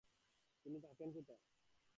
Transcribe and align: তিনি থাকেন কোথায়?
তিনি 0.65 0.77
থাকেন 0.79 1.09
কোথায়? 1.11 1.41